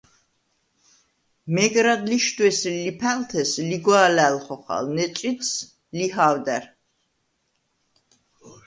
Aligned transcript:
მეგრად 1.57 2.01
ლიშდვეს 2.11 2.59
ი 2.71 2.73
ლიფა̈ლთეს 2.83 3.51
ლიგვა̄ლა̄̈ლ 3.69 4.37
ხოხალ, 4.45 4.85
ნეწვიდს 4.95 5.51
− 5.57 5.59
ლიჰა̄ვდა̈რ. 5.97 6.63